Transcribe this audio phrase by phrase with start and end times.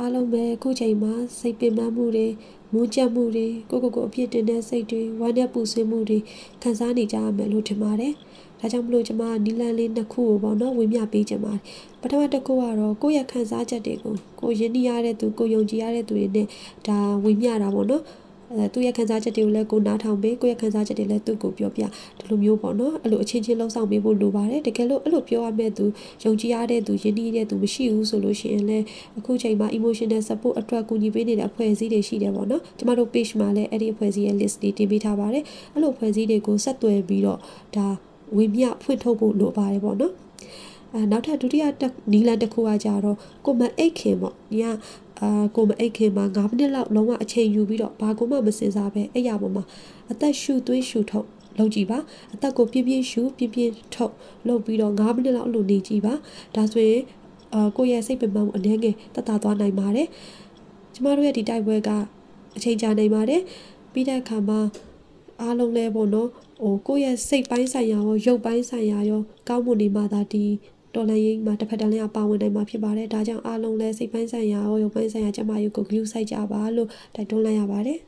[0.00, 2.26] အားလုံးပဲအခုချိန်မှာစိတ်ပင်ပန်းမှုတွေ
[2.72, 6.18] မူးကြက်မှုတွေကိုကိုကိုအပြစ်တင်တဲ့စိတ်တွေဝမ်းနဲ့ပူဆွေးမှုတွေ
[6.62, 8.12] ခံစားနေကြရမယ်လို့ထင်ပါတယ်။
[8.60, 11.62] ဒါကြောင့်မလို့ကျွန်မနီလန်လေးနှစ်ခုကိုပေါ့နော်ဝေမျှပေးချင်ပါတယ်။
[12.00, 16.46] ပထမတစ်ခုကတော့ကိုယ့်ရဲ့ခံစားချက်တွေကိုကိုယဉ်နီးရတဲ့သူကိုယုံကြည်ရတဲ့သူတွေနဲ့
[16.86, 18.02] ဒါဝေမျှတာပေါ့နော်။
[18.50, 21.82] အဲသူ့ရဲ့ခံစားချက်တွေကိုလည်းကိုနားထောင်ပေးကိုယ့်ရဲ့ခံစားချက်တွေလည်းသူ့ကိုပြောပြ
[22.18, 25.84] ဒီလိုမျိုးပေါ့နော်အဲ့လိုအချင်းချင်းလှုပ်ဆောင်ပေးဖို့လိုပါတယ်တကယ်လို့အဲ့လိုပြောရမဲ့သူ
[26.24, 28.84] ယုံကြည်ရတဲ့သူယဉ်နီးတဲ့သူမရှိဘူးဆိုလို့ရှိရင်လည်း
[29.18, 35.44] အခုချိန်မှာ emotional support အတွက်ကူညီပေးနေတဲ့အဖွဲ့အစည်းတွေရှိတယ်ပေါ့နော်ကျမတို့ page မှာလည်းအဲ့ဒီအဖွဲ့အစည်းရဲ့ list တွေတင်ပေးထားပါတယ်
[35.74, 37.38] အဲ့လိုအဖွဲ့အစည်းတွေကိုဆက်သွယ်ပြီးတော့
[37.76, 37.86] ဒါ
[38.36, 40.27] ဝေမျှဖွင့်ထုတ်ဖို့လိုပါတယ်ပေါ့နော်
[40.94, 41.64] အဲနောက်ထပ်ဒုတိယ
[42.12, 44.66] နီလန်တစ်ခုကကြတော့ကိုမအိတ်ခင်ပေါ့ညီက
[45.20, 49.64] အာကိုမအိတ်ခင်မှာ9မိနစ်လောက်လုံးဝအချိန်ယူပြီးတော့ဘာကိုမှမစင်စားပဲအဲ့ရပေါ်မှာ
[50.10, 51.26] အသက်ရှူသွေးရှူထုတ်
[51.58, 51.98] လုပ်ကြည့်ပါ
[52.34, 54.14] အသက်ကိုပြင်းပြင်းရှူပြင်းပြင်းထုတ်
[54.48, 56.14] လုပ်ပြီးတော့9မိနစ်လောက်အလိုနေကြည့်ပါ
[56.54, 57.02] ဒါဆိုရင်
[57.54, 60.08] အာကိုယ့်ရဲ့စိတ်ပင်ပန်းမှုအနည်းငယ်တတ်တာသွားနိုင်ပါတယ်
[60.94, 61.90] ကျမတို့ရဲ့ဒီတိုက်ပွဲက
[62.56, 63.42] အချိန်ကြာနိုင်ပါတယ်
[63.92, 64.60] ပြီးတဲ့အခါမှာ
[65.40, 66.28] အားလုံးလဲပေါ့နော်
[66.62, 70.44] ဟိုကိုယ့်ရဲ့စိတ်ပိုင်းဆိုင်ရာရောရုပ်ပိုင်းဆိုင်ရာရောကောင်းမှုနေမှသာဒီ
[70.94, 77.98] တော်လန်ရေးမှာတစ်ဖက်တည်းလည်းပါဝင်နိုင်မှာဖြစ်ပါတယ်ဒါကြောင့်အားလုံးလဲစိတ်ပိုင်းဆိုင်ရာရောရုပ်ပိုင်းဆိုင်ရာကျမရုပ်ကို glue စိုက်ကြပါလို့တိုက်တွန်းလိုက်ရပါတယ်